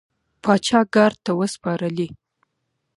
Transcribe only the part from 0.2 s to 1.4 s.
پاچا ګارد ته